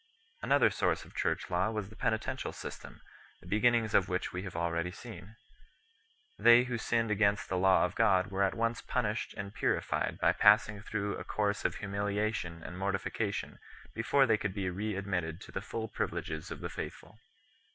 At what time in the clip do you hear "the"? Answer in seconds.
1.89-1.95, 3.39-3.45, 7.49-7.57, 15.51-15.61, 16.61-16.69